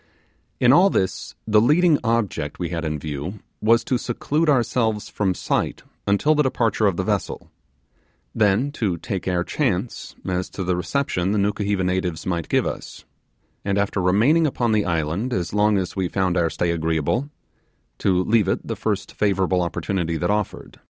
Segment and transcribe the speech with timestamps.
[0.59, 5.35] In all this the leading object we had in view was to seclude ourselves from
[5.35, 7.51] sight until the departure of the vessel;
[8.33, 13.05] then to take our chance as to the reception the Nukuheva natives might give us;
[13.63, 17.29] and after remaining upon the island as long as we found our stay agreeable,
[17.99, 20.79] to leave it the first favourable opportunity that offered.